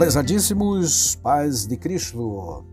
Prezadíssimos 0.00 1.14
pais 1.16 1.66
de 1.66 1.76
Cristo, 1.76 2.64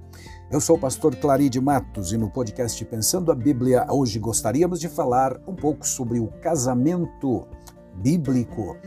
eu 0.49 0.61
sou 0.61 0.77
o 0.77 0.79
pastor 0.79 1.13
Claride 1.13 1.59
Matos 1.59 2.13
e 2.13 2.17
no 2.17 2.29
podcast 2.29 2.85
Pensando 2.85 3.33
a 3.33 3.35
Bíblia 3.35 3.85
hoje 3.89 4.17
gostaríamos 4.17 4.79
de 4.79 4.87
falar 4.87 5.37
um 5.45 5.53
pouco 5.53 5.85
sobre 5.85 6.21
o 6.21 6.27
casamento 6.39 7.45
bíblico. 7.97 8.77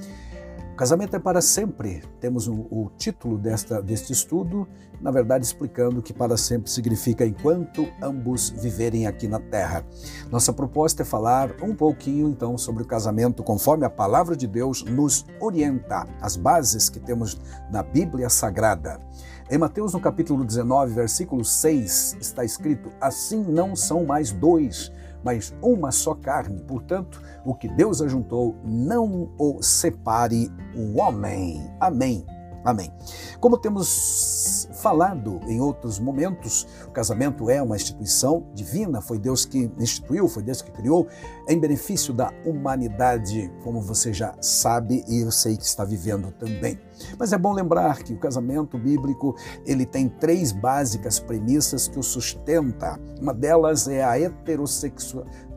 Casamento 0.81 1.15
é 1.15 1.19
para 1.19 1.43
sempre. 1.43 2.03
Temos 2.21 2.49
o, 2.49 2.55
o 2.55 2.91
título 2.97 3.37
desta, 3.37 3.83
deste 3.83 4.15
estudo, 4.15 4.67
na 4.99 5.11
verdade 5.11 5.45
explicando 5.45 6.01
que 6.01 6.11
para 6.11 6.39
sempre 6.39 6.71
significa 6.71 7.27
enquanto 7.27 7.87
ambos 8.03 8.49
viverem 8.49 9.07
aqui 9.07 9.29
na 9.29 9.39
terra. 9.39 9.85
Nossa 10.31 10.55
proposta 10.55 11.03
é 11.03 11.05
falar 11.05 11.55
um 11.63 11.75
pouquinho 11.75 12.31
então 12.31 12.57
sobre 12.57 12.83
o 12.83 12.87
casamento 12.87 13.43
conforme 13.43 13.85
a 13.85 13.91
palavra 13.91 14.35
de 14.35 14.47
Deus 14.47 14.83
nos 14.83 15.27
orienta, 15.39 16.09
as 16.19 16.35
bases 16.35 16.89
que 16.89 16.99
temos 16.99 17.39
na 17.71 17.83
Bíblia 17.83 18.31
Sagrada. 18.31 19.03
Em 19.51 19.59
Mateus, 19.59 19.93
no 19.93 20.01
capítulo 20.01 20.47
19, 20.47 20.95
versículo 20.95 21.45
6, 21.45 22.17
está 22.23 22.43
escrito: 22.43 22.91
Assim 22.99 23.45
não 23.45 23.77
são 23.77 24.07
mais 24.07 24.33
dois, 24.33 24.91
mas 25.25 25.55
uma 25.63 25.91
só 25.91 26.15
carne. 26.15 26.61
Portanto, 26.67 27.21
o 27.45 27.55
que 27.55 27.69
Deus 27.69 28.01
ajuntou, 28.03 28.57
não 28.65 29.31
o 29.39 29.63
separe 29.63 30.51
o 30.75 30.99
homem. 30.99 31.61
Amém. 31.81 32.25
Amém. 32.65 32.93
Como 33.41 33.57
temos 33.57 34.69
falado 34.75 35.41
em 35.47 35.61
outros 35.61 35.99
momentos, 35.99 36.67
o 36.87 36.91
casamento 36.91 37.49
é 37.49 37.63
uma 37.63 37.77
instituição 37.77 38.47
divina, 38.55 39.01
foi 39.01 39.19
Deus 39.19 39.45
que 39.45 39.71
instituiu, 39.79 40.29
foi 40.29 40.43
Deus 40.43 40.61
que 40.61 40.71
criou, 40.71 41.07
em 41.49 41.59
benefício 41.59 42.13
da 42.13 42.33
humanidade, 42.45 43.51
como 43.63 43.81
você 43.81 44.13
já 44.13 44.35
sabe 44.41 45.05
e 45.09 45.21
eu 45.21 45.31
sei 45.31 45.57
que 45.57 45.65
está 45.65 45.85
vivendo 45.85 46.31
também. 46.33 46.79
Mas 47.19 47.33
é 47.33 47.39
bom 47.39 47.53
lembrar 47.53 48.03
que 48.03 48.13
o 48.13 48.19
casamento 48.19 48.79
bíblico, 48.79 49.35
ele 49.65 49.87
tem 49.87 50.09
três 50.09 50.53
básicas 50.53 51.19
premissas 51.19 51.89
que 51.89 51.99
o 51.99 52.03
sustenta. 52.03 53.01
Uma 53.21 53.33
delas 53.33 53.89
é 53.89 54.05
a 54.05 54.19
heterossexualidade 54.19 55.50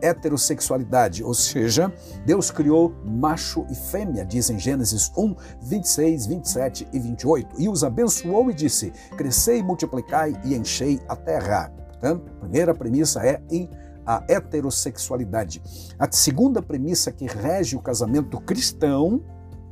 heterossexualidade, 0.00 1.22
ou 1.22 1.34
seja, 1.34 1.92
Deus 2.24 2.50
criou 2.50 2.94
macho 3.04 3.66
e 3.70 3.74
fêmea, 3.74 4.24
diz 4.24 4.50
em 4.50 4.58
Gênesis 4.58 5.10
1, 5.16 5.34
26, 5.62 6.26
27 6.26 6.88
e 6.92 6.98
28, 6.98 7.60
e 7.60 7.68
os 7.68 7.84
abençoou 7.84 8.50
e 8.50 8.54
disse: 8.54 8.92
Crescei, 9.16 9.62
multiplicai 9.62 10.34
e 10.44 10.54
enchei 10.54 11.00
a 11.08 11.16
terra. 11.16 11.72
Portanto, 11.88 12.30
a 12.36 12.40
primeira 12.40 12.74
premissa 12.74 13.26
é 13.26 13.40
em 13.50 13.70
a 14.06 14.22
heterossexualidade. 14.28 15.62
A 15.98 16.10
segunda 16.10 16.60
premissa 16.60 17.10
que 17.10 17.26
rege 17.26 17.76
o 17.76 17.80
casamento 17.80 18.38
cristão 18.40 19.22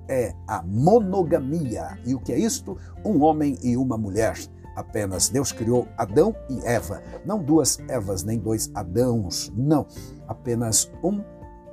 é 0.08 0.34
a 0.46 0.62
monogamia. 0.62 1.98
E 2.04 2.14
o 2.14 2.20
que 2.20 2.32
é 2.32 2.38
isto? 2.38 2.76
Um 3.04 3.22
homem 3.22 3.58
e 3.62 3.76
uma 3.76 3.98
mulher 3.98 4.36
apenas. 4.74 5.28
Deus 5.28 5.52
criou 5.52 5.88
Adão 5.96 6.34
e 6.48 6.60
Eva, 6.66 7.02
não 7.24 7.42
duas 7.42 7.78
Evas 7.88 8.24
nem 8.24 8.38
dois 8.38 8.70
Adãos, 8.74 9.52
não, 9.56 9.86
apenas 10.26 10.90
um 11.02 11.22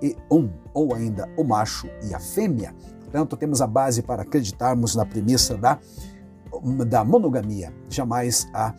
e 0.02 0.16
um, 0.32 0.50
ou 0.74 0.94
ainda 0.94 1.28
o 1.38 1.44
macho 1.44 1.88
e 2.04 2.14
a 2.14 2.20
fêmea. 2.20 2.74
Portanto, 3.02 3.36
temos 3.36 3.62
a 3.62 3.68
base 3.68 4.02
para 4.02 4.22
acreditarmos 4.22 4.96
na 4.96 5.06
premissa 5.06 5.58
da, 5.58 5.80
da 6.88 7.04
monogamia, 7.04 7.74
jamais 7.90 8.48
a, 8.54 8.74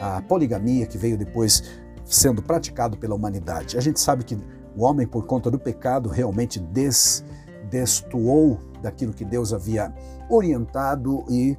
a 0.00 0.22
poligamia 0.22 0.86
que 0.86 0.98
veio 0.98 1.16
depois 1.16 1.62
sendo 2.04 2.42
praticado 2.42 2.96
pela 2.96 3.14
humanidade. 3.14 3.76
A 3.76 3.80
gente 3.80 4.00
sabe 4.00 4.24
que 4.24 4.38
o 4.76 4.84
homem, 4.84 5.06
por 5.06 5.26
conta 5.26 5.50
do 5.50 5.58
pecado, 5.58 6.08
realmente 6.08 6.58
des, 6.58 7.24
destoou 7.70 8.58
daquilo 8.82 9.12
que 9.12 9.24
Deus 9.24 9.52
havia 9.52 9.92
orientado 10.28 11.24
e 11.28 11.56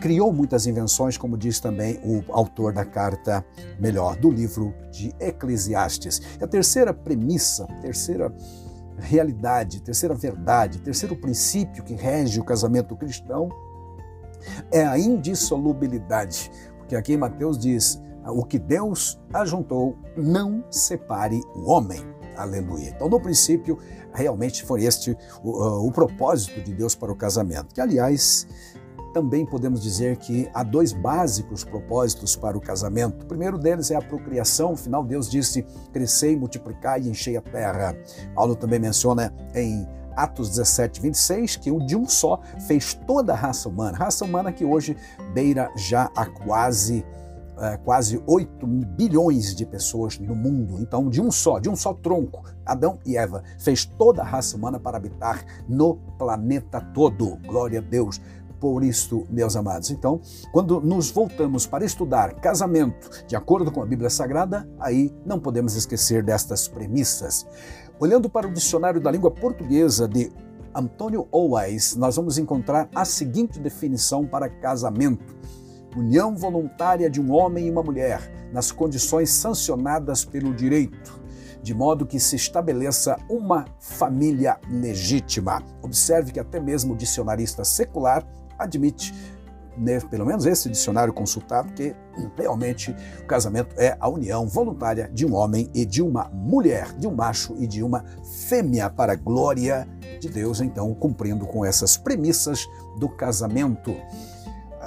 criou 0.00 0.32
muitas 0.32 0.66
invenções, 0.66 1.16
como 1.16 1.36
diz 1.36 1.60
também 1.60 2.00
o 2.04 2.22
autor 2.32 2.72
da 2.72 2.84
carta, 2.84 3.44
melhor, 3.78 4.16
do 4.16 4.30
livro 4.30 4.74
de 4.90 5.14
Eclesiastes. 5.20 6.20
E 6.40 6.44
a 6.44 6.46
terceira 6.46 6.94
premissa, 6.94 7.66
terceira 7.80 8.32
realidade, 8.98 9.82
terceira 9.82 10.14
verdade, 10.14 10.80
terceiro 10.80 11.16
princípio 11.16 11.84
que 11.84 11.94
rege 11.94 12.40
o 12.40 12.44
casamento 12.44 12.96
cristão 12.96 13.48
é 14.70 14.84
a 14.84 14.98
indissolubilidade. 14.98 16.50
Porque 16.78 16.96
aqui 16.96 17.16
Mateus 17.16 17.58
diz: 17.58 18.00
o 18.26 18.44
que 18.44 18.58
Deus 18.58 19.20
ajuntou, 19.32 19.96
não 20.16 20.64
separe 20.70 21.40
o 21.54 21.70
homem. 21.70 22.00
Aleluia. 22.36 22.90
Então, 22.90 23.08
no 23.08 23.20
princípio, 23.20 23.78
realmente 24.12 24.64
foi 24.64 24.84
este 24.84 25.16
o, 25.42 25.86
o 25.86 25.90
propósito 25.90 26.60
de 26.62 26.72
Deus 26.72 26.94
para 26.94 27.10
o 27.10 27.16
casamento, 27.16 27.74
que, 27.74 27.80
aliás, 27.80 28.46
também 29.18 29.44
podemos 29.44 29.82
dizer 29.82 30.16
que 30.16 30.48
há 30.54 30.62
dois 30.62 30.92
básicos 30.92 31.64
propósitos 31.64 32.36
para 32.36 32.56
o 32.56 32.60
casamento. 32.60 33.24
O 33.24 33.26
primeiro 33.26 33.58
deles 33.58 33.90
é 33.90 33.96
a 33.96 34.00
procriação, 34.00 34.74
afinal, 34.74 35.02
Deus 35.02 35.28
disse: 35.28 35.66
crescei, 35.92 36.36
multiplicai 36.36 37.00
e 37.00 37.08
enchei 37.08 37.36
a 37.36 37.40
terra. 37.40 37.96
Paulo 38.32 38.54
também 38.54 38.78
menciona 38.78 39.34
em 39.56 39.88
Atos 40.14 40.50
17, 40.50 41.00
26, 41.00 41.56
que 41.56 41.70
de 41.84 41.96
um 41.96 42.08
só 42.08 42.40
fez 42.68 42.94
toda 42.94 43.32
a 43.32 43.36
raça 43.36 43.68
humana. 43.68 43.98
Raça 43.98 44.24
humana 44.24 44.52
que 44.52 44.64
hoje 44.64 44.96
beira 45.34 45.68
já 45.76 46.08
a 46.14 46.24
quase 46.24 47.04
é, 47.60 47.76
quase 47.78 48.22
8 48.24 48.64
bilhões 48.68 49.52
de 49.52 49.66
pessoas 49.66 50.16
no 50.16 50.36
mundo. 50.36 50.76
Então, 50.80 51.08
de 51.08 51.20
um 51.20 51.28
só, 51.28 51.58
de 51.58 51.68
um 51.68 51.74
só 51.74 51.92
tronco, 51.92 52.44
Adão 52.64 53.00
e 53.04 53.16
Eva 53.16 53.42
fez 53.58 53.84
toda 53.84 54.22
a 54.22 54.24
raça 54.24 54.56
humana 54.56 54.78
para 54.78 54.96
habitar 54.96 55.44
no 55.68 55.96
planeta 56.16 56.80
todo. 56.94 57.36
Glória 57.44 57.80
a 57.80 57.82
Deus 57.82 58.20
por 58.60 58.84
isto, 58.84 59.26
meus 59.30 59.56
amados. 59.56 59.90
Então, 59.90 60.20
quando 60.52 60.80
nos 60.80 61.10
voltamos 61.10 61.66
para 61.66 61.84
estudar 61.84 62.34
casamento 62.34 63.24
de 63.26 63.36
acordo 63.36 63.70
com 63.70 63.82
a 63.82 63.86
Bíblia 63.86 64.10
Sagrada, 64.10 64.68
aí 64.78 65.12
não 65.24 65.38
podemos 65.38 65.74
esquecer 65.74 66.22
destas 66.22 66.68
premissas. 66.68 67.46
Olhando 67.98 68.28
para 68.28 68.46
o 68.46 68.52
dicionário 68.52 69.00
da 69.00 69.10
língua 69.10 69.30
portuguesa 69.30 70.06
de 70.06 70.30
Antônio 70.74 71.26
Owais, 71.30 71.96
nós 71.96 72.16
vamos 72.16 72.38
encontrar 72.38 72.88
a 72.94 73.04
seguinte 73.04 73.58
definição 73.58 74.26
para 74.26 74.48
casamento: 74.48 75.36
união 75.96 76.36
voluntária 76.36 77.10
de 77.10 77.20
um 77.20 77.32
homem 77.32 77.66
e 77.66 77.70
uma 77.70 77.82
mulher, 77.82 78.48
nas 78.52 78.70
condições 78.70 79.30
sancionadas 79.30 80.24
pelo 80.24 80.54
direito 80.54 81.18
de 81.62 81.74
modo 81.74 82.06
que 82.06 82.18
se 82.18 82.36
estabeleça 82.36 83.18
uma 83.28 83.66
família 83.78 84.58
legítima. 84.70 85.62
Observe 85.82 86.32
que 86.32 86.40
até 86.40 86.60
mesmo 86.60 86.94
o 86.94 86.96
dicionarista 86.96 87.64
secular 87.64 88.26
admite, 88.58 89.14
né, 89.76 90.00
pelo 90.00 90.26
menos 90.26 90.44
esse 90.44 90.68
dicionário 90.68 91.12
consultado, 91.12 91.72
que 91.72 91.94
realmente 92.36 92.94
o 93.22 93.26
casamento 93.26 93.74
é 93.78 93.96
a 94.00 94.08
união 94.08 94.46
voluntária 94.46 95.08
de 95.12 95.24
um 95.24 95.34
homem 95.34 95.70
e 95.72 95.84
de 95.84 96.02
uma 96.02 96.28
mulher, 96.30 96.92
de 96.94 97.06
um 97.06 97.14
macho 97.14 97.54
e 97.58 97.66
de 97.66 97.82
uma 97.82 98.04
fêmea, 98.48 98.90
para 98.90 99.12
a 99.12 99.16
glória 99.16 99.86
de 100.20 100.28
Deus, 100.28 100.60
então, 100.60 100.92
cumprindo 100.94 101.46
com 101.46 101.64
essas 101.64 101.96
premissas 101.96 102.66
do 102.98 103.08
casamento. 103.08 103.94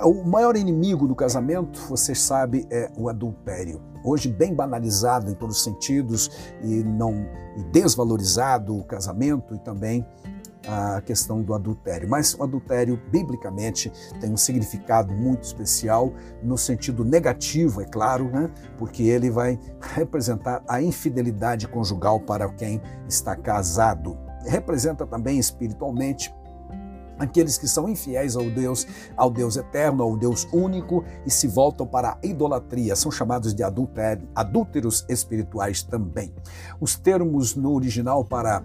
O 0.03 0.23
maior 0.23 0.55
inimigo 0.55 1.07
do 1.07 1.13
casamento, 1.13 1.79
você 1.87 2.15
sabe, 2.15 2.65
é 2.71 2.89
o 2.97 3.07
adultério. 3.07 3.79
Hoje 4.03 4.29
bem 4.29 4.51
banalizado 4.51 5.29
em 5.29 5.35
todos 5.35 5.57
os 5.57 5.63
sentidos 5.63 6.31
e 6.63 6.83
não 6.83 7.13
e 7.55 7.63
desvalorizado 7.65 8.75
o 8.75 8.83
casamento 8.83 9.53
e 9.53 9.59
também 9.59 10.03
a 10.67 11.01
questão 11.01 11.43
do 11.43 11.53
adultério. 11.53 12.09
Mas 12.09 12.33
o 12.33 12.41
adultério, 12.43 12.99
biblicamente, 13.11 13.91
tem 14.19 14.31
um 14.31 14.37
significado 14.37 15.13
muito 15.13 15.43
especial, 15.43 16.11
no 16.41 16.57
sentido 16.57 17.05
negativo, 17.05 17.81
é 17.81 17.85
claro, 17.85 18.25
né? 18.31 18.49
porque 18.79 19.03
ele 19.03 19.29
vai 19.29 19.59
representar 19.79 20.63
a 20.67 20.81
infidelidade 20.81 21.67
conjugal 21.67 22.19
para 22.19 22.49
quem 22.49 22.81
está 23.07 23.35
casado. 23.35 24.17
Representa 24.47 25.05
também 25.05 25.37
espiritualmente 25.37 26.33
aqueles 27.21 27.57
que 27.57 27.67
são 27.67 27.87
infiéis 27.87 28.35
ao 28.35 28.49
Deus, 28.49 28.87
ao 29.15 29.29
Deus 29.29 29.55
eterno, 29.55 30.03
ao 30.03 30.17
Deus 30.17 30.47
único 30.51 31.03
e 31.25 31.29
se 31.29 31.47
voltam 31.47 31.85
para 31.85 32.11
a 32.11 32.17
idolatria, 32.25 32.95
são 32.95 33.11
chamados 33.11 33.53
de 33.53 33.63
adultério, 33.63 34.27
adúlteros 34.33 35.05
espirituais 35.07 35.83
também. 35.83 36.33
Os 36.79 36.95
termos 36.95 37.55
no 37.55 37.73
original 37.73 38.25
para 38.25 38.63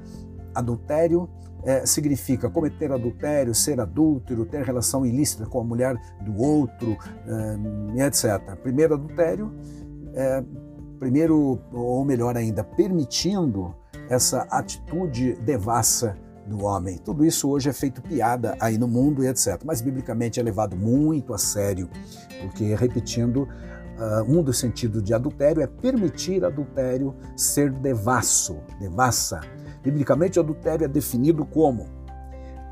adultério 0.54 1.28
é, 1.64 1.84
significa 1.84 2.48
cometer 2.48 2.90
adultério, 2.92 3.54
ser 3.54 3.78
adúltero, 3.80 4.46
ter 4.46 4.62
relação 4.62 5.04
ilícita 5.04 5.44
com 5.44 5.60
a 5.60 5.64
mulher 5.64 6.00
do 6.22 6.40
outro, 6.40 6.96
é, 7.96 8.06
etc. 8.06 8.56
Primeiro 8.62 8.94
adultério, 8.94 9.52
é, 10.14 10.42
primeiro, 10.98 11.58
ou 11.72 12.04
melhor 12.04 12.36
ainda, 12.36 12.64
permitindo 12.64 13.74
essa 14.08 14.46
atitude 14.50 15.34
devassa 15.42 16.16
do 16.46 16.64
homem. 16.64 16.98
Tudo 16.98 17.24
isso 17.24 17.48
hoje 17.48 17.68
é 17.68 17.72
feito 17.72 18.00
piada 18.00 18.56
aí 18.60 18.78
no 18.78 18.86
mundo 18.88 19.24
e 19.24 19.28
etc. 19.28 19.60
Mas 19.64 19.80
biblicamente 19.80 20.38
é 20.38 20.42
levado 20.42 20.76
muito 20.76 21.34
a 21.34 21.38
sério, 21.38 21.88
porque, 22.40 22.74
repetindo, 22.74 23.48
uh, 23.98 24.22
um 24.26 24.42
dos 24.42 24.58
sentidos 24.58 25.02
de 25.02 25.12
adultério 25.12 25.62
é 25.62 25.66
permitir 25.66 26.44
adultério 26.44 27.14
ser 27.36 27.70
devasso, 27.70 28.58
devassa. 28.80 29.40
Biblicamente, 29.82 30.38
adultério 30.38 30.84
é 30.84 30.88
definido 30.88 31.44
como 31.44 31.86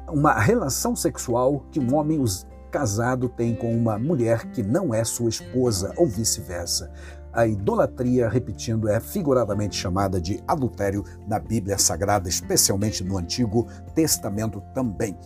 uma 0.09 0.35
relação 0.35 0.95
sexual 0.95 1.65
que 1.71 1.81
um 1.81 1.95
homem 1.95 2.23
casado 2.71 3.29
tem 3.29 3.55
com 3.55 3.73
uma 3.73 3.99
mulher 3.99 4.51
que 4.51 4.63
não 4.63 4.93
é 4.93 5.05
sua 5.05 5.29
esposa 5.29 5.93
ou 5.97 6.07
vice-versa. 6.07 6.91
A 7.35 7.47
idolatria, 7.47 8.29
repetindo, 8.29 8.89
é 8.89 9.01
figuradamente 9.01 9.77
chamada 9.77 10.21
de 10.21 10.43
adultério 10.47 11.05
na 11.27 11.39
Bíblia 11.39 11.77
Sagrada, 11.77 12.29
especialmente 12.29 13.03
no 13.03 13.19
Antigo 13.19 13.67
Testamento 13.95 14.63
também 14.73 15.17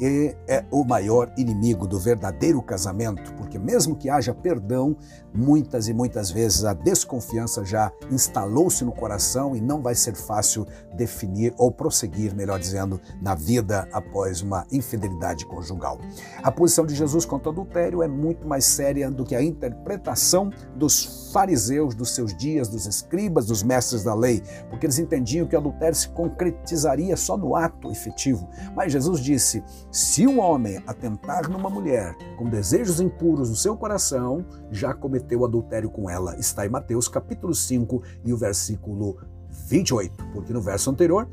é 0.00 0.64
o 0.70 0.84
maior 0.84 1.32
inimigo 1.36 1.86
do 1.86 1.98
verdadeiro 1.98 2.62
casamento, 2.62 3.32
porque 3.34 3.58
mesmo 3.58 3.96
que 3.96 4.10
haja 4.10 4.34
perdão, 4.34 4.96
muitas 5.34 5.88
e 5.88 5.94
muitas 5.94 6.30
vezes 6.30 6.64
a 6.64 6.72
desconfiança 6.72 7.64
já 7.64 7.92
instalou-se 8.10 8.84
no 8.84 8.92
coração 8.92 9.54
e 9.54 9.60
não 9.60 9.82
vai 9.82 9.94
ser 9.94 10.14
fácil 10.14 10.66
definir 10.94 11.54
ou 11.58 11.70
prosseguir, 11.70 12.34
melhor 12.34 12.58
dizendo, 12.58 13.00
na 13.20 13.34
vida 13.34 13.88
após 13.92 14.42
uma 14.42 14.66
infidelidade 14.72 15.46
conjugal. 15.46 15.98
A 16.42 16.50
posição 16.50 16.86
de 16.86 16.94
Jesus 16.94 17.24
quanto 17.24 17.48
ao 17.48 17.52
adultério 17.52 18.02
é 18.02 18.08
muito 18.08 18.46
mais 18.46 18.64
séria 18.64 19.10
do 19.10 19.24
que 19.24 19.34
a 19.34 19.42
interpretação 19.42 20.50
dos 20.74 21.30
fariseus 21.32 21.94
dos 21.94 22.14
seus 22.14 22.34
dias, 22.34 22.68
dos 22.68 22.86
escribas, 22.86 23.46
dos 23.46 23.62
mestres 23.62 24.02
da 24.02 24.14
lei, 24.14 24.42
porque 24.70 24.86
eles 24.86 24.98
entendiam 24.98 25.46
que 25.46 25.54
o 25.54 25.58
adultério 25.58 25.94
se 25.94 26.08
concretizaria 26.08 27.16
só 27.16 27.36
no 27.36 27.54
ato 27.54 27.90
efetivo. 27.90 28.48
Mas 28.74 28.92
Jesus 28.92 29.20
disse: 29.20 29.62
se 29.96 30.26
um 30.26 30.40
homem 30.40 30.76
atentar 30.86 31.48
numa 31.48 31.70
mulher 31.70 32.14
com 32.36 32.50
desejos 32.50 33.00
impuros 33.00 33.48
no 33.48 33.56
seu 33.56 33.74
coração, 33.74 34.44
já 34.70 34.92
cometeu 34.92 35.42
adultério 35.42 35.88
com 35.88 36.10
ela. 36.10 36.38
Está 36.38 36.66
em 36.66 36.68
Mateus 36.68 37.08
capítulo 37.08 37.54
5 37.54 38.02
e 38.22 38.30
o 38.30 38.36
versículo 38.36 39.16
28, 39.48 40.32
porque 40.34 40.52
no 40.52 40.60
verso 40.60 40.90
anterior 40.90 41.26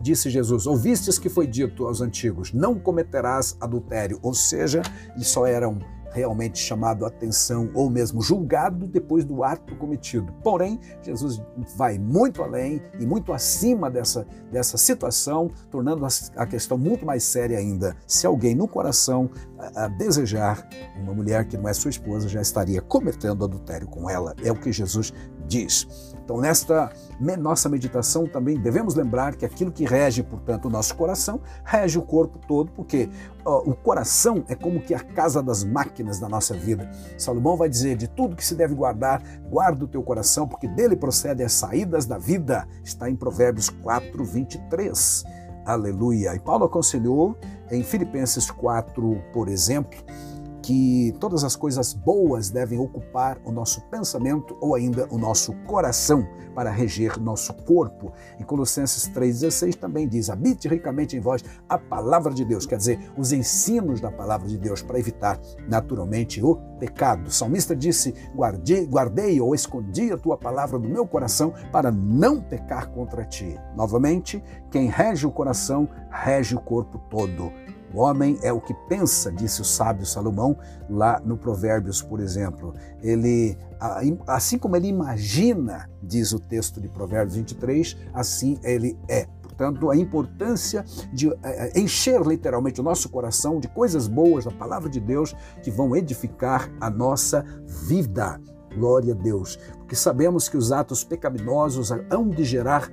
disse 0.00 0.30
Jesus: 0.30 0.66
Ouvistes 0.66 1.18
que 1.18 1.28
foi 1.28 1.46
dito 1.46 1.86
aos 1.86 2.00
antigos: 2.00 2.54
Não 2.54 2.78
cometerás 2.78 3.54
adultério. 3.60 4.18
Ou 4.22 4.32
seja, 4.32 4.80
eles 5.14 5.28
só 5.28 5.44
eram 5.44 5.78
realmente 6.14 6.58
chamado 6.60 7.04
a 7.04 7.08
atenção 7.08 7.68
ou 7.74 7.90
mesmo 7.90 8.22
julgado 8.22 8.86
depois 8.86 9.24
do 9.24 9.42
ato 9.42 9.74
cometido. 9.76 10.32
Porém, 10.44 10.78
Jesus 11.02 11.42
vai 11.76 11.98
muito 11.98 12.40
além 12.40 12.80
e 13.00 13.04
muito 13.04 13.32
acima 13.32 13.90
dessa, 13.90 14.24
dessa 14.50 14.78
situação, 14.78 15.50
tornando 15.70 16.06
a 16.36 16.46
questão 16.46 16.78
muito 16.78 17.04
mais 17.04 17.24
séria 17.24 17.58
ainda. 17.58 17.96
Se 18.06 18.26
alguém 18.26 18.54
no 18.54 18.68
coração 18.68 19.28
a, 19.74 19.88
desejar 19.88 20.66
uma 20.96 21.14
mulher 21.14 21.46
que 21.46 21.56
não 21.56 21.68
é 21.68 21.72
sua 21.72 21.90
esposa, 21.90 22.28
já 22.28 22.40
estaria 22.40 22.80
cometendo 22.80 23.44
adultério 23.44 23.86
com 23.86 24.08
ela. 24.08 24.34
É 24.42 24.50
o 24.50 24.56
que 24.56 24.72
Jesus 24.72 25.12
diz. 25.46 26.14
Então, 26.24 26.40
nesta 26.40 26.90
nossa 27.38 27.68
meditação 27.68 28.26
também 28.26 28.58
devemos 28.58 28.94
lembrar 28.94 29.36
que 29.36 29.44
aquilo 29.44 29.70
que 29.70 29.84
rege, 29.84 30.22
portanto, 30.22 30.66
o 30.66 30.70
nosso 30.70 30.96
coração, 30.96 31.40
rege 31.62 31.98
o 31.98 32.02
corpo 32.02 32.38
todo, 32.48 32.72
porque 32.72 33.10
ó, 33.44 33.58
o 33.58 33.74
coração 33.74 34.42
é 34.48 34.54
como 34.54 34.80
que 34.80 34.94
a 34.94 35.00
casa 35.00 35.42
das 35.42 35.62
máquinas 35.62 36.18
da 36.18 36.28
nossa 36.28 36.54
vida. 36.54 36.90
Salomão 37.18 37.56
vai 37.56 37.68
dizer: 37.68 37.96
de 37.96 38.08
tudo 38.08 38.36
que 38.36 38.44
se 38.44 38.54
deve 38.54 38.74
guardar, 38.74 39.22
guarda 39.50 39.84
o 39.84 39.88
teu 39.88 40.02
coração, 40.02 40.48
porque 40.48 40.66
dele 40.66 40.96
procedem 40.96 41.44
as 41.44 41.52
saídas 41.52 42.06
da 42.06 42.16
vida. 42.16 42.66
Está 42.82 43.10
em 43.10 43.16
Provérbios 43.16 43.68
4, 43.68 44.24
23. 44.24 45.24
Aleluia. 45.64 46.34
E 46.34 46.38
Paulo 46.38 46.64
aconselhou 46.64 47.36
em 47.70 47.82
Filipenses 47.82 48.50
4, 48.50 49.22
por 49.32 49.48
exemplo, 49.48 49.98
que 50.64 51.14
todas 51.20 51.44
as 51.44 51.54
coisas 51.54 51.92
boas 51.92 52.48
devem 52.48 52.78
ocupar 52.78 53.38
o 53.44 53.52
nosso 53.52 53.82
pensamento 53.90 54.56
ou 54.62 54.74
ainda 54.74 55.06
o 55.10 55.18
nosso 55.18 55.52
coração 55.66 56.26
para 56.54 56.70
reger 56.70 57.20
nosso 57.20 57.52
corpo. 57.52 58.14
Em 58.40 58.44
Colossenses 58.44 59.06
3,16 59.10 59.74
também 59.74 60.08
diz: 60.08 60.30
habite 60.30 60.66
ricamente 60.66 61.18
em 61.18 61.20
vós 61.20 61.44
a 61.68 61.76
palavra 61.76 62.32
de 62.32 62.46
Deus, 62.46 62.64
quer 62.64 62.78
dizer, 62.78 62.98
os 63.14 63.30
ensinos 63.30 64.00
da 64.00 64.10
palavra 64.10 64.48
de 64.48 64.56
Deus 64.56 64.80
para 64.80 64.98
evitar 64.98 65.38
naturalmente 65.68 66.42
o 66.42 66.56
pecado. 66.78 67.28
O 67.28 67.30
salmista 67.30 67.76
disse: 67.76 68.14
guardei, 68.34 68.86
guardei 68.86 69.38
ou 69.42 69.54
escondi 69.54 70.12
a 70.12 70.16
tua 70.16 70.38
palavra 70.38 70.78
no 70.78 70.88
meu 70.88 71.06
coração 71.06 71.52
para 71.70 71.92
não 71.92 72.40
pecar 72.40 72.88
contra 72.90 73.22
ti. 73.26 73.60
Novamente, 73.76 74.42
quem 74.70 74.88
rege 74.88 75.26
o 75.26 75.30
coração, 75.30 75.86
rege 76.10 76.56
o 76.56 76.60
corpo 76.60 76.98
todo. 77.10 77.52
O 77.94 78.00
homem 78.00 78.36
é 78.42 78.52
o 78.52 78.60
que 78.60 78.74
pensa, 78.88 79.30
disse 79.30 79.60
o 79.60 79.64
sábio 79.64 80.04
Salomão 80.04 80.56
lá 80.90 81.20
no 81.24 81.36
Provérbios, 81.36 82.02
por 82.02 82.18
exemplo. 82.18 82.74
Ele, 83.00 83.56
assim 84.26 84.58
como 84.58 84.74
ele 84.74 84.88
imagina, 84.88 85.88
diz 86.02 86.32
o 86.32 86.40
texto 86.40 86.80
de 86.80 86.88
Provérbios 86.88 87.36
23, 87.36 87.96
assim 88.12 88.58
ele 88.64 88.98
é. 89.08 89.28
Portanto, 89.42 89.88
a 89.88 89.96
importância 89.96 90.84
de 91.12 91.30
é, 91.30 91.34
é, 91.44 91.80
encher 91.80 92.20
literalmente 92.22 92.80
o 92.80 92.84
nosso 92.84 93.08
coração 93.08 93.60
de 93.60 93.68
coisas 93.68 94.08
boas 94.08 94.44
da 94.44 94.50
palavra 94.50 94.90
de 94.90 94.98
Deus 94.98 95.32
que 95.62 95.70
vão 95.70 95.94
edificar 95.94 96.68
a 96.80 96.90
nossa 96.90 97.44
vida. 97.64 98.40
Glória 98.76 99.14
a 99.14 99.16
Deus. 99.16 99.56
Porque 99.78 99.94
sabemos 99.94 100.48
que 100.48 100.56
os 100.56 100.72
atos 100.72 101.04
pecaminosos 101.04 101.92
hão 102.10 102.28
de 102.28 102.42
gerar 102.42 102.90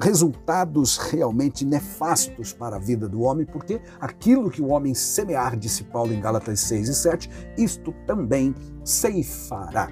resultados 0.00 0.96
realmente 0.96 1.64
nefastos 1.64 2.52
para 2.52 2.76
a 2.76 2.78
vida 2.78 3.08
do 3.08 3.22
homem, 3.22 3.44
porque 3.44 3.80
aquilo 4.00 4.50
que 4.50 4.62
o 4.62 4.68
homem 4.68 4.94
semear, 4.94 5.56
disse 5.56 5.84
Paulo 5.84 6.12
em 6.12 6.20
Gálatas 6.20 6.60
6 6.60 6.88
e 6.88 6.94
7, 6.94 7.30
isto 7.58 7.92
também 8.06 8.54
ceifará. 8.82 9.88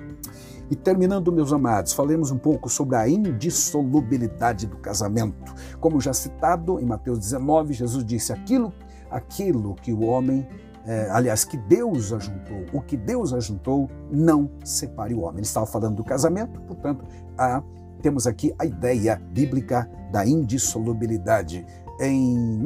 E 0.70 0.76
terminando, 0.76 1.30
meus 1.30 1.52
amados, 1.52 1.92
falemos 1.92 2.30
um 2.30 2.38
pouco 2.38 2.68
sobre 2.70 2.96
a 2.96 3.06
indissolubilidade 3.06 4.66
do 4.66 4.78
casamento. 4.78 5.54
Como 5.78 6.00
já 6.00 6.14
citado 6.14 6.80
em 6.80 6.86
Mateus 6.86 7.18
19, 7.18 7.74
Jesus 7.74 8.02
disse: 8.04 8.32
aquilo, 8.32 8.72
aquilo 9.10 9.74
que 9.74 9.92
o 9.92 10.02
homem 10.02 10.48
é, 10.84 11.08
aliás, 11.10 11.44
que 11.44 11.56
Deus 11.56 12.12
ajuntou, 12.12 12.64
o 12.72 12.80
que 12.80 12.96
Deus 12.96 13.32
ajuntou, 13.32 13.88
não 14.10 14.50
separe 14.64 15.14
o 15.14 15.20
homem. 15.20 15.36
Ele 15.36 15.42
estava 15.42 15.66
falando 15.66 15.96
do 15.96 16.04
casamento, 16.04 16.60
portanto, 16.62 17.04
a 17.38 17.62
temos 18.02 18.26
aqui 18.26 18.54
a 18.58 18.66
ideia 18.66 19.16
bíblica 19.30 19.88
da 20.10 20.26
indissolubilidade. 20.26 21.64
Em, 22.00 22.60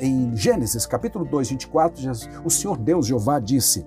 em 0.00 0.36
Gênesis 0.36 0.84
capítulo 0.84 1.24
2, 1.24 1.50
24, 1.50 2.02
o 2.44 2.50
Senhor 2.50 2.76
Deus 2.76 3.06
Jeová 3.06 3.38
disse: 3.38 3.86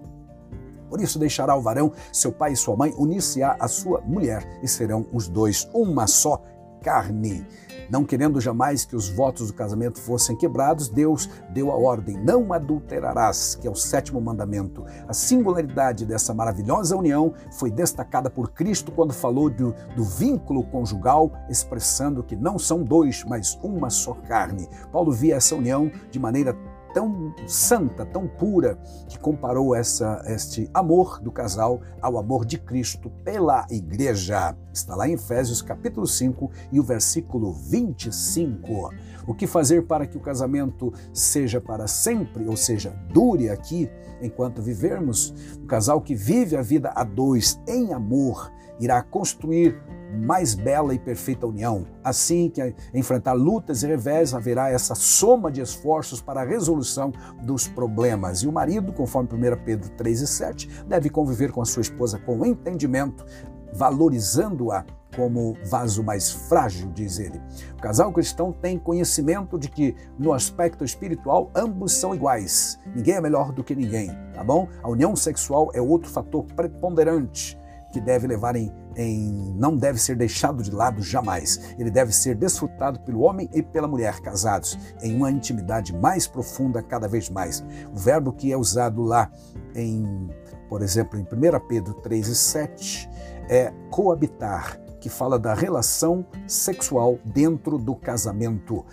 por 0.89 1.01
isso 1.01 1.19
deixará 1.19 1.55
o 1.55 1.61
varão, 1.61 1.91
seu 2.11 2.31
pai 2.31 2.53
e 2.53 2.55
sua 2.55 2.75
mãe, 2.75 2.93
unir-se-á 2.97 3.57
a 3.59 3.67
sua 3.67 4.01
mulher, 4.01 4.47
e 4.63 4.67
serão 4.67 5.05
os 5.11 5.27
dois 5.27 5.69
uma 5.73 6.07
só 6.07 6.41
carne. 6.81 7.45
Não 7.89 8.03
querendo 8.03 8.41
jamais 8.41 8.85
que 8.85 8.95
os 8.95 9.09
votos 9.09 9.47
do 9.47 9.53
casamento 9.53 9.99
fossem 9.99 10.35
quebrados, 10.35 10.89
Deus 10.89 11.29
deu 11.49 11.71
a 11.71 11.75
ordem: 11.75 12.17
não 12.17 12.51
adulterarás, 12.53 13.55
que 13.55 13.67
é 13.67 13.71
o 13.71 13.75
sétimo 13.75 14.19
mandamento. 14.19 14.85
A 15.07 15.13
singularidade 15.13 16.05
dessa 16.05 16.33
maravilhosa 16.33 16.95
união 16.95 17.33
foi 17.51 17.71
destacada 17.71 18.29
por 18.29 18.51
Cristo 18.51 18.91
quando 18.91 19.13
falou 19.13 19.49
do, 19.49 19.73
do 19.95 20.03
vínculo 20.03 20.63
conjugal, 20.63 21.31
expressando 21.49 22.23
que 22.23 22.35
não 22.35 22.59
são 22.59 22.83
dois, 22.83 23.23
mas 23.23 23.57
uma 23.63 23.89
só 23.89 24.13
carne. 24.13 24.67
Paulo 24.91 25.11
via 25.11 25.35
essa 25.35 25.55
união 25.55 25.91
de 26.11 26.19
maneira 26.19 26.55
tão 26.97 27.31
santa, 27.45 28.03
tão 28.03 28.27
pura, 28.27 28.75
que 29.07 29.19
comparou 29.19 29.75
essa, 29.75 30.23
este 30.25 30.67
amor 30.73 31.19
do 31.21 31.31
casal 31.31 31.79
ao 32.01 32.17
amor 32.17 32.43
de 32.43 32.57
Cristo 32.57 33.07
pela 33.23 33.67
igreja. 33.69 34.57
Está 34.73 34.95
lá 34.95 35.07
em 35.07 35.13
Efésios 35.13 35.61
capítulo 35.61 36.07
5 36.07 36.49
e 36.71 36.79
o 36.79 36.83
versículo 36.83 37.53
25. 37.53 38.89
O 39.27 39.35
que 39.35 39.45
fazer 39.45 39.85
para 39.85 40.07
que 40.07 40.17
o 40.17 40.21
casamento 40.21 40.91
seja 41.13 41.61
para 41.61 41.85
sempre, 41.85 42.47
ou 42.47 42.57
seja, 42.57 42.89
dure 43.13 43.51
aqui 43.51 43.87
enquanto 44.19 44.59
vivermos? 44.59 45.35
O 45.61 45.67
casal 45.67 46.01
que 46.01 46.15
vive 46.15 46.57
a 46.57 46.63
vida 46.63 46.91
a 46.95 47.03
dois 47.03 47.59
em 47.67 47.93
amor 47.93 48.51
irá 48.79 49.01
construir 49.01 49.79
mais 50.13 50.53
bela 50.53 50.93
e 50.93 50.99
perfeita 50.99 51.45
união. 51.45 51.85
Assim 52.03 52.49
que 52.49 52.73
enfrentar 52.93 53.33
lutas 53.33 53.83
e 53.83 53.87
revés, 53.87 54.33
haverá 54.33 54.69
essa 54.69 54.95
soma 54.95 55.51
de 55.51 55.61
esforços 55.61 56.21
para 56.21 56.41
a 56.41 56.45
resolução 56.45 57.11
dos 57.43 57.67
problemas. 57.67 58.39
E 58.39 58.47
o 58.47 58.51
marido, 58.51 58.93
conforme 58.93 59.29
1 59.31 59.63
Pedro 59.63 59.89
3 59.91 60.21
e 60.21 60.27
7, 60.27 60.83
deve 60.87 61.09
conviver 61.09 61.51
com 61.51 61.61
a 61.61 61.65
sua 61.65 61.81
esposa 61.81 62.19
com 62.19 62.45
entendimento, 62.45 63.25
valorizando-a 63.73 64.85
como 65.15 65.57
vaso 65.65 66.03
mais 66.03 66.31
frágil, 66.31 66.91
diz 66.93 67.17
ele. 67.17 67.41
O 67.73 67.81
casal 67.81 68.11
cristão 68.11 68.51
tem 68.51 68.77
conhecimento 68.77 69.57
de 69.57 69.67
que, 69.67 69.95
no 70.17 70.31
aspecto 70.31 70.83
espiritual, 70.83 71.49
ambos 71.55 71.93
são 71.93 72.13
iguais. 72.13 72.77
Ninguém 72.95 73.15
é 73.15 73.21
melhor 73.21 73.51
do 73.51 73.63
que 73.63 73.75
ninguém, 73.75 74.11
tá 74.33 74.43
bom? 74.43 74.67
A 74.83 74.89
união 74.89 75.15
sexual 75.15 75.71
é 75.73 75.81
outro 75.81 76.09
fator 76.09 76.43
preponderante 76.55 77.57
que 77.91 78.01
deve 78.01 78.27
levar 78.27 78.55
em, 78.55 78.71
em, 78.95 79.53
não 79.55 79.75
deve 79.75 79.99
ser 79.99 80.15
deixado 80.15 80.61
de 80.63 80.71
lado 80.71 81.01
jamais. 81.01 81.75
Ele 81.77 81.89
deve 81.89 82.13
ser 82.13 82.35
desfrutado 82.35 82.99
pelo 83.01 83.21
homem 83.21 83.49
e 83.53 83.61
pela 83.61 83.87
mulher 83.87 84.19
casados 84.19 84.77
em 85.01 85.15
uma 85.15 85.31
intimidade 85.31 85.95
mais 85.95 86.27
profunda 86.27 86.81
cada 86.81 87.07
vez 87.07 87.29
mais. 87.29 87.63
O 87.93 87.97
verbo 87.97 88.33
que 88.33 88.51
é 88.51 88.57
usado 88.57 89.01
lá 89.01 89.31
em, 89.75 90.29
por 90.69 90.81
exemplo, 90.81 91.19
em 91.19 91.23
1 91.23 91.67
Pedro 91.67 91.93
3 91.95 92.27
e 92.27 92.35
7 92.35 93.09
é 93.49 93.71
coabitar, 93.89 94.79
que 94.99 95.09
fala 95.09 95.39
da 95.39 95.53
relação 95.53 96.25
sexual 96.47 97.17
dentro 97.23 97.77
do 97.77 97.95
casamento. 97.95 98.85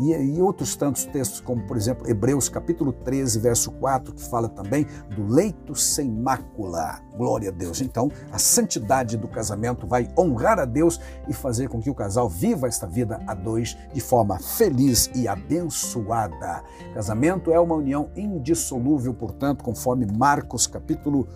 E, 0.00 0.12
e, 0.12 0.40
outros 0.40 0.76
tantos 0.76 1.04
textos, 1.04 1.40
como 1.40 1.62
por 1.66 1.76
exemplo 1.76 2.08
Hebreus 2.08 2.48
capítulo 2.48 2.92
13, 2.92 3.38
verso 3.38 3.70
4, 3.72 4.14
que 4.14 4.22
fala 4.22 4.48
também 4.48 4.86
do 5.14 5.26
leito 5.26 5.74
sem 5.74 6.10
mácula. 6.10 7.00
Glória 7.16 7.48
a 7.48 7.52
Deus. 7.52 7.80
Então, 7.80 8.10
a 8.30 8.38
santidade 8.38 9.16
do 9.16 9.26
casamento 9.26 9.86
vai 9.86 10.08
honrar 10.18 10.58
a 10.58 10.64
Deus 10.64 11.00
e 11.28 11.32
fazer 11.32 11.68
com 11.68 11.80
que 11.80 11.90
o 11.90 11.94
casal 11.94 12.28
viva 12.28 12.68
esta 12.68 12.86
vida 12.86 13.20
a 13.26 13.34
dois 13.34 13.76
de 13.92 14.00
forma 14.00 14.38
feliz 14.38 15.10
e 15.14 15.26
abençoada. 15.26 16.62
Casamento 16.94 17.50
é 17.50 17.58
uma 17.58 17.74
união 17.74 18.10
indissolúvel, 18.16 19.14
portanto, 19.14 19.64
conforme 19.64 20.06
Marcos 20.06 20.66
capítulo 20.66 21.26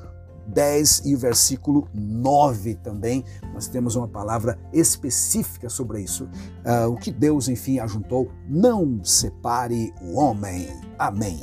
10 0.52 1.02
e 1.06 1.14
o 1.14 1.18
versículo 1.18 1.88
9 1.94 2.74
também, 2.76 3.24
nós 3.52 3.68
temos 3.68 3.96
uma 3.96 4.08
palavra 4.08 4.58
específica 4.72 5.68
sobre 5.68 6.00
isso. 6.02 6.24
Uh, 6.64 6.88
o 6.88 6.96
que 6.96 7.10
Deus, 7.10 7.48
enfim, 7.48 7.78
ajuntou, 7.78 8.30
não 8.48 9.02
separe 9.04 9.92
o 10.02 10.18
homem. 10.18 10.68
Amém. 10.98 11.40